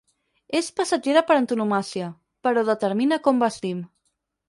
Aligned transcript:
És 0.59 0.69
passatgera 0.79 1.23
per 1.27 1.37
antonomàsia, 1.43 2.09
però 2.49 2.67
determina 2.73 3.23
com 3.29 3.47
vestim. 3.49 3.89